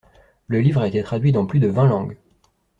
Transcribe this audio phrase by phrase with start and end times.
[0.47, 2.17] Le livre a été traduit dans plus de vingt langues.